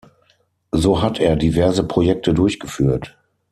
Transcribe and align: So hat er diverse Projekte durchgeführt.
So 0.73 1.03
hat 1.03 1.19
er 1.19 1.35
diverse 1.35 1.83
Projekte 1.83 2.33
durchgeführt. 2.33 3.15